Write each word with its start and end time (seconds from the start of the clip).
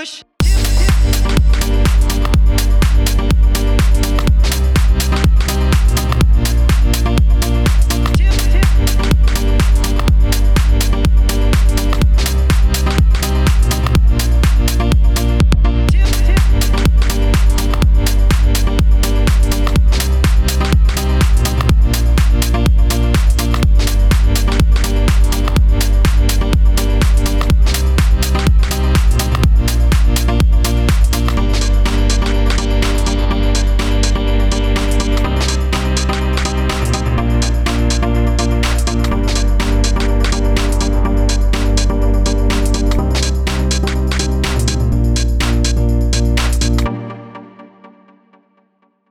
Kuş. 0.00 0.29